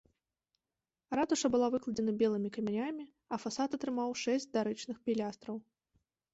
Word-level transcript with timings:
Ратуша 1.19 1.47
была 1.55 1.67
выкладзена 1.75 2.15
белымі 2.23 2.49
камянямі, 2.57 3.05
а 3.33 3.41
фасад 3.45 3.69
атрымаў 3.81 4.09
шэсць 4.25 4.51
дарычных 4.59 4.97
пілястраў. 5.07 5.55